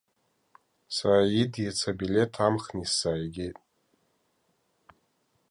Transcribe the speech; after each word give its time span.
Сааид 0.95 1.53
иацы 1.63 1.87
абилеҭ 1.91 2.33
амхны 2.45 2.79
исзааигеит. 2.85 3.57